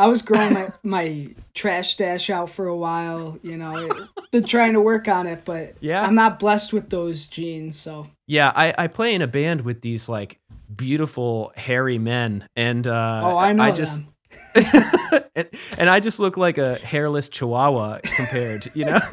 [0.00, 3.90] I was growing my, my trash stash out for a while, you know,
[4.32, 6.02] been trying to work on it, but Yeah.
[6.02, 7.78] I'm not blessed with those genes.
[7.78, 10.40] So Yeah, I, I play in a band with these like
[10.74, 14.00] beautiful hairy men, and uh, oh, I know I just
[15.34, 19.00] and, and I just look like a hairless chihuahua compared, you know.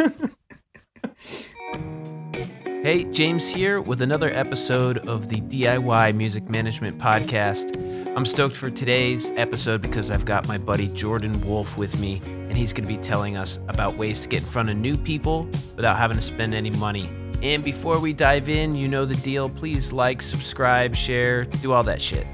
[2.84, 7.76] hey, James here with another episode of the DIY Music Management Podcast.
[8.18, 12.58] I'm stoked for today's episode because I've got my buddy Jordan Wolf with me, and
[12.58, 15.48] he's going to be telling us about ways to get in front of new people
[15.76, 17.08] without having to spend any money.
[17.44, 19.50] And before we dive in, you know the deal.
[19.50, 22.26] Please like, subscribe, share, do all that shit.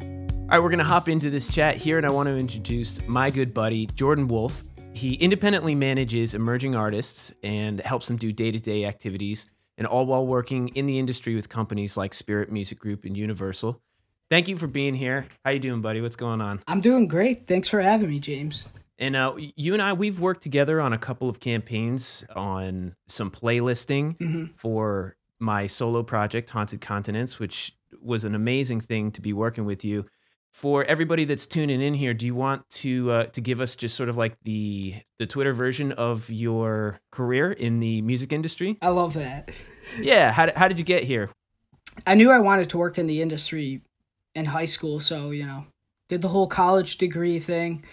[0.00, 3.06] All right, we're going to hop into this chat here, and I want to introduce
[3.06, 4.64] my good buddy, Jordan Wolf.
[4.94, 9.48] He independently manages emerging artists and helps them do day to day activities,
[9.78, 13.80] and all while working in the industry with companies like Spirit Music Group and Universal.
[14.30, 15.26] Thank you for being here.
[15.44, 16.00] How you doing, buddy?
[16.00, 16.62] What's going on?
[16.66, 17.46] I'm doing great.
[17.46, 18.66] Thanks for having me, James.
[18.98, 23.30] And uh, you and I, we've worked together on a couple of campaigns on some
[23.30, 29.32] playlisting hmm for my solo project, Haunted Continents, which was an amazing thing to be
[29.32, 30.06] working with you.
[30.52, 33.96] For everybody that's tuning in here, do you want to uh, to give us just
[33.96, 38.76] sort of like the the Twitter version of your career in the music industry?
[38.82, 39.50] I love that.
[39.98, 41.30] Yeah, how, did- how did you get here?
[42.06, 43.80] I knew I wanted to work in the industry
[44.34, 45.66] in high school, so, you know,
[46.08, 47.84] did the whole college degree thing.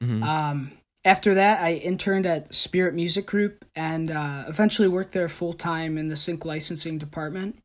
[0.00, 0.22] Mhm.
[0.22, 0.72] Um,
[1.04, 5.96] after that, I interned at Spirit Music Group and uh, eventually worked there full time
[5.98, 7.58] in the sync licensing department.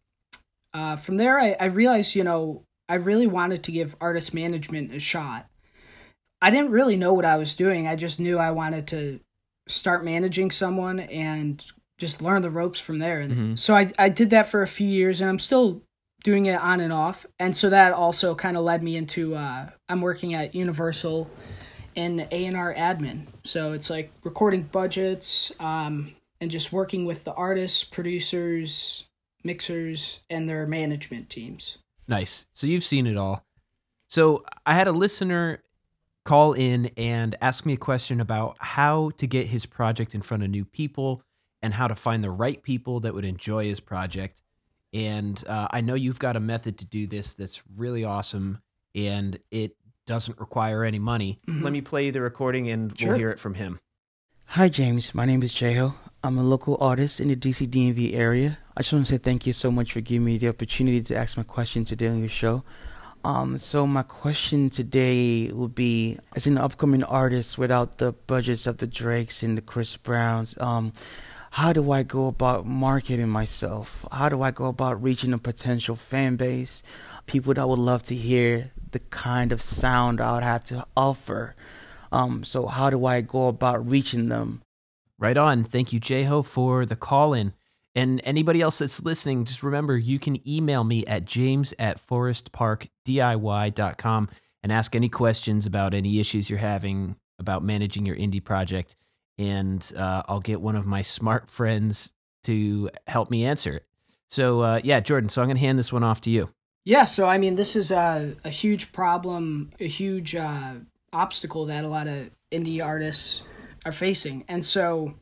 [0.74, 4.94] Uh, from there, I, I realized, you know, I really wanted to give artist management
[4.94, 5.48] a shot.
[6.42, 7.88] I didn't really know what I was doing.
[7.88, 9.20] I just knew I wanted to
[9.68, 11.66] start managing someone and
[11.98, 13.20] just learn the ropes from there.
[13.20, 13.60] And Mhm.
[13.60, 15.82] so I, I did that for a few years and I'm still
[16.24, 17.26] doing it on and off.
[17.40, 21.30] And so that also kind of led me into uh, I'm working at Universal
[21.96, 23.26] in A&R admin.
[23.44, 29.06] So it's like recording budgets um, and just working with the artists, producers,
[29.44, 31.80] mixers, and their management teams.
[32.08, 32.46] Nice.
[32.54, 33.46] So you've seen it all.
[34.08, 35.64] So I had a listener
[36.24, 40.44] call in and ask me a question about how to get his project in front
[40.44, 41.22] of new people
[41.62, 44.42] and how to find the right people that would enjoy his project.
[44.94, 48.60] And uh, I know you've got a method to do this that's really awesome
[48.96, 49.76] and it
[50.06, 51.40] doesn't require any money.
[51.48, 51.64] Mhm.
[51.64, 53.10] Let me play the recording and Sure.
[53.10, 53.80] we'll hear it from him.
[54.52, 55.14] Hi, James.
[55.14, 55.96] My name is Jeho.
[56.24, 58.58] I'm a local artist in the DC DMV area.
[58.76, 61.16] I just want to say thank you so much for giving me the opportunity to
[61.16, 62.64] ask my question today on your show.
[63.24, 68.78] Um, so my question today will be, as an upcoming artist without the budgets of
[68.78, 70.92] the Drakes and the Chris Browns, um,
[71.52, 74.06] how do I go about marketing myself?
[74.12, 76.82] How do I go about reaching a potential fan base,
[77.28, 81.56] people that would love to hear the kind of sound I would have to offer?
[82.12, 84.62] Um, so how do I go about reaching them?
[85.20, 85.64] Right on.
[85.64, 87.54] Thank you, Jeho, for the call in.
[87.96, 94.30] And anybody else that's listening, just remember you can email me at james at forestparkdiy.com
[94.62, 98.96] and ask any questions about any issues you're having about managing your indie project.
[99.40, 102.14] And uh, I'll get one of my smart friends
[102.44, 103.88] to help me answer it.
[104.30, 106.50] So, uh, yeah, Jordan, so I'm going to hand this one off to you.
[106.86, 110.74] Yeah, so I mean, this is a, a huge problem, a huge uh,
[111.12, 113.44] obstacle that a lot of indie artists
[113.88, 114.44] are facing.
[114.48, 115.16] And so,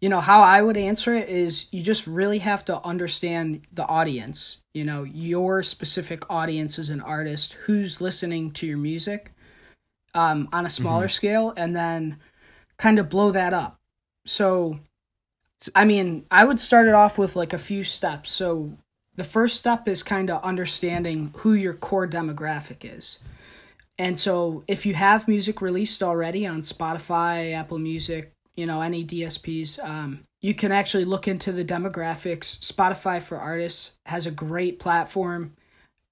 [0.00, 3.86] you know, how I would answer it is you just really have to understand the
[3.86, 9.32] audience, you know, your specific audience as an artist, who's listening to your music
[10.14, 12.18] um, on a smaller scale, and then
[12.78, 13.76] kind of blow that up.
[14.24, 14.80] So,
[15.74, 18.30] I mean, I would start it off with like a few steps.
[18.30, 18.78] So,
[19.16, 23.18] the first step is kind of understanding who your core demographic is.
[24.00, 29.04] And so if you have music released already on Spotify, Apple Music, you know, any
[29.04, 32.58] DSPs, um, you can actually look into the demographics.
[32.60, 35.52] Spotify for Artists has a great platform.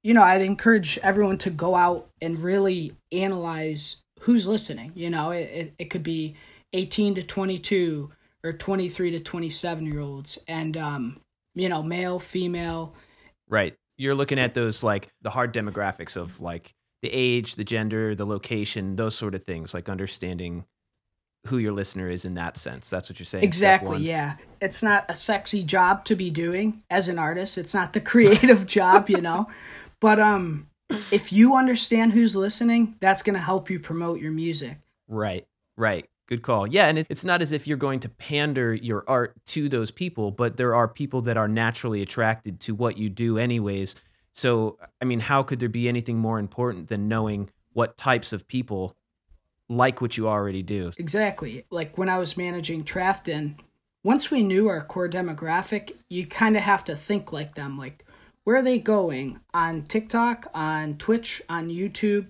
[0.02, 4.92] You know, I'd encourage everyone to go out and really analyze who's listening.
[4.94, 6.36] You know, it, it, it could be
[6.74, 8.10] 18 to 22
[8.44, 10.36] or 23 to 27 year olds.
[10.46, 11.20] And, um,
[11.54, 12.94] you know, male, female,
[13.48, 13.74] Right.
[13.96, 18.26] You're looking at those like the hard demographics of like the age, the gender, the
[18.26, 20.64] location, those sort of things, like understanding
[21.46, 22.90] who your listener is in that sense.
[22.90, 23.44] That's what you're saying.
[23.44, 24.36] Exactly, yeah.
[24.60, 27.56] It's not a sexy job to be doing as an artist.
[27.56, 29.48] It's not the creative job, you know.
[30.00, 30.68] But um
[31.10, 34.78] if you understand who's listening, that's going to help you promote your music.
[35.06, 35.46] Right.
[35.76, 36.06] Right.
[36.26, 36.66] Good call.
[36.66, 40.30] Yeah, and it's not as if you're going to pander your art to those people,
[40.30, 43.94] but there are people that are naturally attracted to what you do anyways.
[44.38, 48.48] So, I mean, how could there be anything more important than knowing what types of
[48.48, 48.96] people
[49.68, 50.90] like what you already do.
[50.98, 51.64] Exactly.
[51.70, 53.56] Like when I was managing Trafton,
[54.02, 57.78] once we knew our core demographic, you kind of have to think like them.
[57.78, 58.04] Like,
[58.44, 62.28] where are they going on TikTok, on Twitch, on YouTube?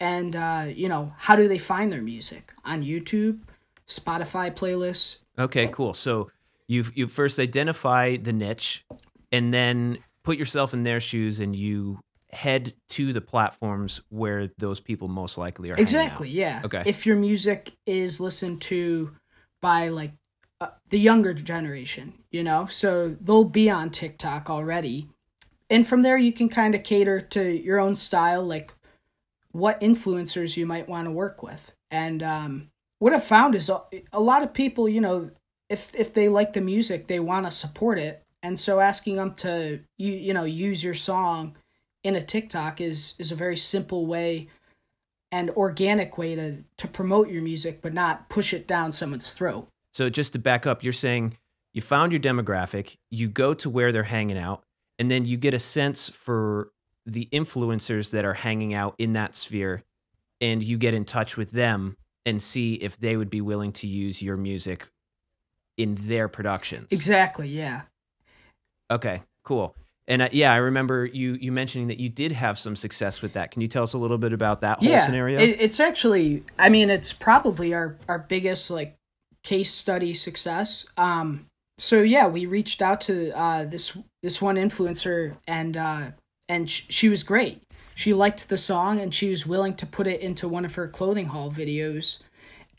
[0.00, 2.52] And, uh, you know, how do they find their music?
[2.64, 3.40] On YouTube,
[3.88, 5.18] Spotify playlists.
[5.38, 5.94] Okay, cool.
[5.94, 6.30] So
[6.66, 8.84] you you first identify the niche
[9.30, 14.80] and then put yourself in their shoes and you head to the platforms where those
[14.80, 15.76] people most likely are.
[15.76, 16.30] Exactly.
[16.30, 16.62] Yeah.
[16.64, 16.82] Okay.
[16.86, 19.12] If your music is listened to
[19.60, 20.12] by like
[20.60, 25.08] uh, the younger generation, you know, so they'll be on TikTok already,
[25.68, 28.74] and from there you can kind of cater to your own style, like
[29.52, 31.72] what influencers you might want to work with.
[31.90, 33.82] And um, what I've found is a,
[34.12, 35.30] a lot of people, you know,
[35.68, 39.34] if if they like the music, they want to support it, and so asking them
[39.34, 41.56] to you you know use your song
[42.02, 44.48] in a TikTok is is a very simple way
[45.30, 49.68] and organic way to to promote your music but not push it down someone's throat.
[49.92, 51.36] So just to back up, you're saying
[51.74, 54.62] you found your demographic, you go to where they're hanging out,
[54.98, 56.70] and then you get a sense for
[57.06, 59.82] the influencers that are hanging out in that sphere
[60.40, 61.96] and you get in touch with them
[62.26, 64.88] and see if they would be willing to use your music
[65.76, 66.88] in their productions.
[66.90, 67.82] Exactly, yeah.
[68.92, 69.74] Okay, cool.
[70.06, 73.32] And uh, yeah, I remember you you mentioning that you did have some success with
[73.34, 73.50] that.
[73.50, 75.40] Can you tell us a little bit about that whole yeah, scenario?
[75.40, 78.96] It, it's actually, I mean, it's probably our our biggest like
[79.42, 80.86] case study success.
[80.96, 81.46] Um,
[81.78, 86.10] so yeah, we reached out to uh, this this one influencer, and uh,
[86.48, 87.62] and sh- she was great.
[87.94, 90.88] She liked the song, and she was willing to put it into one of her
[90.88, 92.18] clothing haul videos,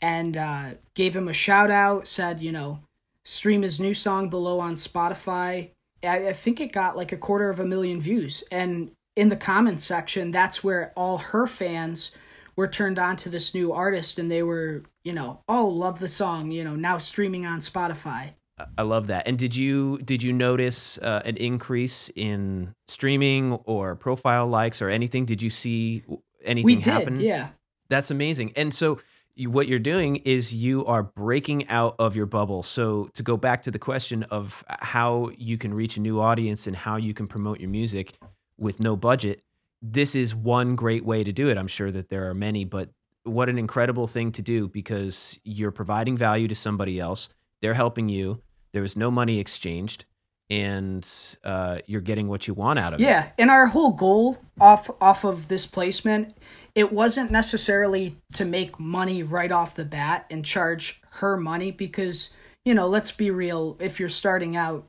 [0.00, 2.06] and uh, gave him a shout out.
[2.06, 2.80] Said, you know,
[3.24, 5.70] stream his new song below on Spotify
[6.04, 8.44] I, I think it got like a quarter of a million views.
[8.50, 12.10] And in the comments section, that's where all her fans
[12.56, 16.08] were turned on to this new artist and they were, you know, oh, love the
[16.08, 18.30] song, you know, now streaming on Spotify.
[18.78, 19.26] I love that.
[19.26, 24.88] And did you did you notice uh, an increase in streaming or profile likes or
[24.88, 25.24] anything?
[25.24, 26.04] Did you see
[26.44, 27.20] anything we did, happen?
[27.20, 27.48] Yeah.
[27.88, 28.52] That's amazing.
[28.54, 29.00] And so
[29.34, 32.62] you, what you're doing is you are breaking out of your bubble.
[32.62, 36.66] So to go back to the question of how you can reach a new audience
[36.66, 38.12] and how you can promote your music
[38.58, 39.42] with no budget,
[39.82, 41.58] this is one great way to do it.
[41.58, 42.90] I'm sure that there are many, but
[43.24, 47.30] what an incredible thing to do because you're providing value to somebody else.
[47.60, 48.40] They're helping you.
[48.72, 50.04] There was no money exchanged
[50.50, 51.08] and
[51.42, 53.06] uh, you're getting what you want out of yeah.
[53.06, 53.10] it.
[53.10, 56.34] Yeah, and our whole goal off off of this placement
[56.74, 62.30] it wasn't necessarily to make money right off the bat and charge her money because,
[62.64, 64.86] you know, let's be real, if you're starting out,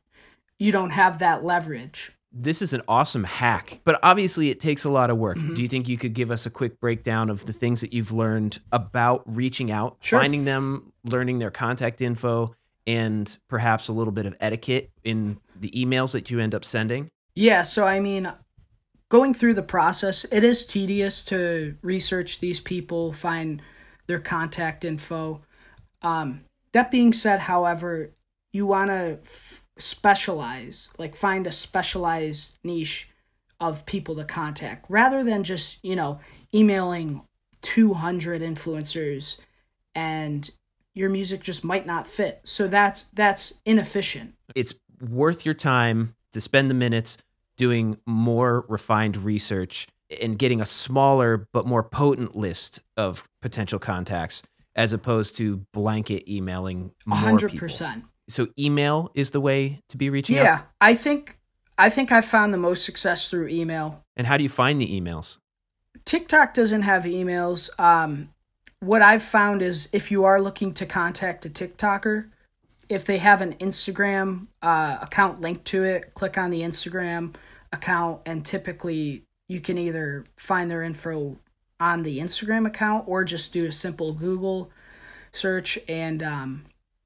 [0.58, 2.12] you don't have that leverage.
[2.38, 5.38] This is an awesome hack, but obviously it takes a lot of work.
[5.38, 5.54] Mm-hmm.
[5.54, 8.12] Do you think you could give us a quick breakdown of the things that you've
[8.12, 10.20] learned about reaching out, sure.
[10.20, 12.54] finding them, learning their contact info,
[12.88, 17.10] and perhaps a little bit of etiquette in the emails that you end up sending?
[17.36, 18.32] Yeah, so I mean,
[19.10, 23.62] going through the process, it is tedious to research these people, find
[24.08, 25.42] their contact info.
[26.02, 28.12] Um, that being said, however,
[28.52, 33.10] you want to f- specialize, like find a specialized niche
[33.60, 36.20] of people to contact rather than just, you know,
[36.54, 37.26] emailing
[37.62, 39.38] 200 influencers
[39.94, 40.52] and
[40.94, 42.42] your music just might not fit.
[42.44, 44.36] So that's that's inefficient.
[44.56, 47.18] It's worth your time to spend the minutes
[47.58, 49.88] doing more refined research
[50.22, 54.44] and getting a smaller but more potent list of potential contacts
[54.76, 57.50] as opposed to blanket emailing more 100%.
[57.50, 57.70] people.
[58.28, 60.46] So email is the way to be reaching yeah, out?
[60.46, 61.40] Yeah, I think
[61.78, 64.04] I think I found the most success through email.
[64.16, 65.38] And how do you find the emails?
[66.06, 67.70] TikTok doesn't have emails.
[67.80, 68.30] Um,
[68.80, 72.30] what I've found is if you are looking to contact a TikToker,
[72.88, 77.34] if they have an Instagram uh, account linked to it, click on the Instagram
[77.76, 81.38] account, and typically you can either find their info
[81.80, 84.72] on the Instagram account or just do a simple Google
[85.32, 86.66] search, and um,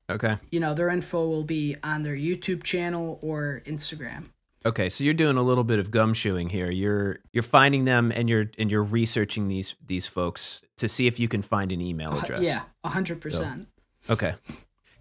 [0.10, 4.26] okay, you know their info will be on their YouTube channel or Instagram.
[4.66, 6.70] Okay, so you're doing a little bit of gumshoeing here.
[6.70, 11.20] You're you're finding them and you're and you're researching these these folks to see if
[11.20, 12.42] you can find an email address.
[12.42, 13.68] Uh, yeah, hundred percent.
[14.10, 14.36] Okay.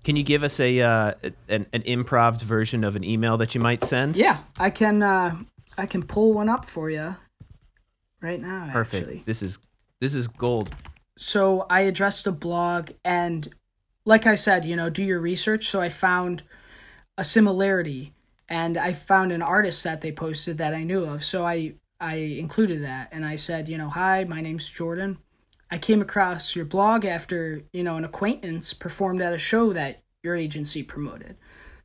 [0.04, 1.12] Can you give us a uh,
[1.48, 4.16] an, an improv version of an email that you might send?
[4.16, 5.02] Yeah, I can.
[5.02, 5.37] Uh,
[5.78, 7.16] I can pull one up for you
[8.20, 8.68] right now.
[8.70, 9.04] Perfect.
[9.04, 9.23] Actually.
[9.25, 9.58] This is
[10.00, 10.75] this is gold.
[11.16, 13.52] So I addressed a blog, and
[14.04, 15.68] like I said, you know, do your research.
[15.68, 16.42] So I found
[17.16, 18.12] a similarity,
[18.49, 21.25] and I found an artist that they posted that I knew of.
[21.25, 25.18] So I I included that and I said, you know, hi, my name's Jordan.
[25.70, 30.02] I came across your blog after, you know, an acquaintance performed at a show that
[30.23, 31.37] your agency promoted.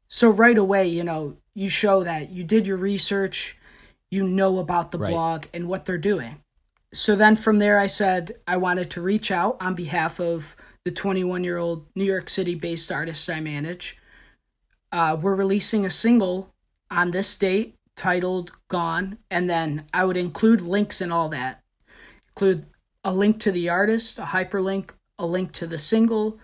[0.08, 3.58] So right away, you know, you show that you did your research,
[4.14, 5.12] you know about the Right.
[5.12, 6.42] blog and what they're doing.
[6.94, 10.56] So then from there, I said I wanted to reach out on behalf of
[10.86, 13.98] the 21 year old New York City based artists I manage.
[14.92, 16.54] Uh, we're releasing a single
[16.92, 21.64] on this date titled Gone, and then I would include links and all that.
[22.30, 22.68] Include
[23.04, 26.40] a link to the artist, a hyperlink, a link to the single.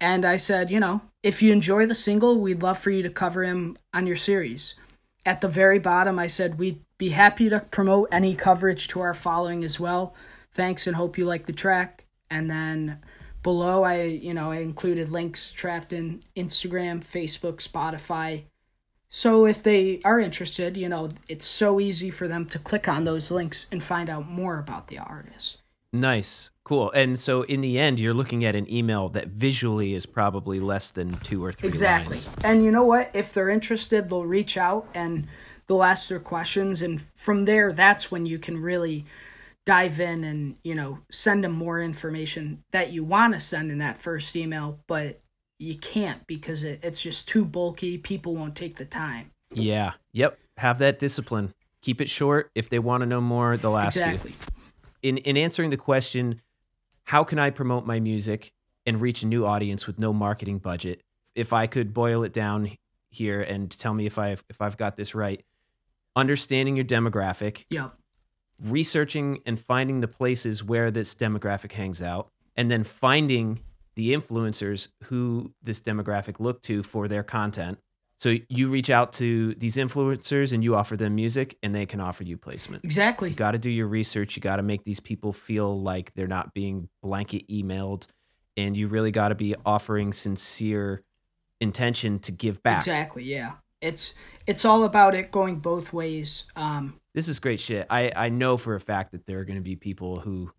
[0.00, 3.10] And I said, you know, if you enjoy the single, we'd love for you to
[3.10, 4.74] cover him on your series.
[5.26, 9.14] At the very bottom, I said we'd be happy to promote any coverage to our
[9.14, 10.14] following as well.
[10.52, 12.06] Thanks and hope you like the track.
[12.30, 12.98] And then
[13.42, 18.44] below, I, you know, I included links in Instagram, Facebook, Spotify.
[19.08, 23.04] So if they are interested, you know, it's so easy for them to click on
[23.04, 25.58] those links and find out more about the artist.
[25.92, 26.50] Nice.
[26.64, 26.90] Cool.
[26.92, 30.92] And so in the end, you're looking at an email that visually is probably less
[30.92, 32.16] than two or three Exactly.
[32.16, 32.36] lines.
[32.44, 33.10] And you know what?
[33.12, 35.26] If they're interested, they'll reach out and
[35.66, 36.80] they'll ask their questions.
[36.80, 39.04] And from there, that's when you can really
[39.66, 43.78] dive in and, you know, send them more information that you want to send in
[43.78, 45.20] that first email, but
[45.58, 47.98] you can't because it, it's just too bulky.
[47.98, 49.32] People won't take the time.
[49.52, 49.92] Yeah.
[50.12, 50.38] Yep.
[50.56, 51.52] Have that discipline.
[51.82, 52.50] Keep it short.
[52.54, 54.18] If they want to know more, they'll ask you.
[55.02, 56.40] In in answering the question
[57.04, 58.52] how can i promote my music
[58.86, 61.00] and reach a new audience with no marketing budget
[61.34, 62.70] if i could boil it down
[63.10, 65.42] here and tell me if i've if i've got this right
[66.16, 67.90] understanding your demographic Yeah.
[68.62, 73.60] researching and finding the places where this demographic hangs out and then finding
[73.94, 77.78] the influencers who this demographic look to for their content
[78.20, 82.00] so you reach out to these influencers and you offer them music and they can
[82.00, 83.30] offer you placement Exactly.
[83.30, 84.36] you got to do your research.
[84.36, 88.06] You got to make these people feel like they're not being blanket emailed,
[88.56, 91.02] and you really got to be offering sincere
[91.60, 92.78] intention to give back.
[92.78, 93.24] Exactly.
[93.24, 93.52] Yeah.
[93.80, 94.12] It's
[94.46, 96.44] it's all about it going both ways.
[96.56, 97.86] Um, This is great shit.
[97.88, 100.52] I I know for a fact that there are going to be people who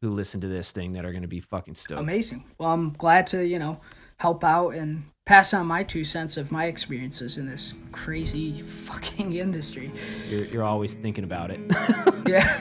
[0.00, 2.00] who listen to this thing that are going to be fucking stoked.
[2.00, 2.44] amazing.
[2.58, 3.80] Well, I'm glad to you know
[4.16, 9.32] help out and pass on my two cents of my experiences in this crazy fucking
[9.46, 9.90] industry.
[10.28, 11.60] You're you're always thinking about it.
[12.28, 12.60] Yeah,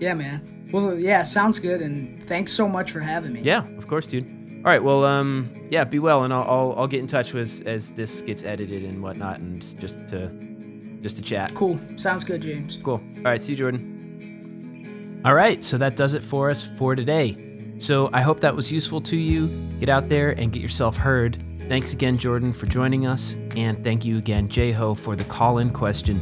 [0.00, 0.68] yeah, man.
[0.72, 3.42] Well, yeah, sounds good, and thanks so much for having me.
[3.42, 4.24] yeah, of course, dude.
[4.64, 7.62] All right, well, um, yeah, be well, and I'll I'll, I'll get in touch with
[7.66, 10.30] as this gets edited and whatnot, and just to
[11.02, 11.54] just to chat.
[11.54, 11.78] Cool.
[11.96, 12.78] Sounds good, James.
[12.82, 13.02] Cool.
[13.18, 15.20] All right, see you, Jordan.
[15.26, 17.36] All right, so that does it for us for today.
[17.78, 19.48] So I hope that was useful to you.
[19.80, 21.42] Get out there and get yourself heard.
[21.68, 23.36] Thanks again, Jordan, for joining us.
[23.56, 26.20] And thank you again, Ho, for the call in question.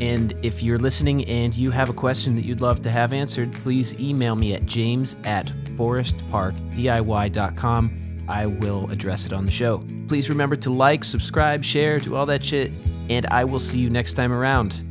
[0.00, 3.52] And if you're listening and you have a question that you'd love to have answered,
[3.52, 7.98] please email me at james at forestparkdiy.com.
[8.28, 9.84] I will address it on the show.
[10.08, 12.72] Please remember to like, subscribe, share, do all that shit,
[13.08, 14.82] and I will see you next time around.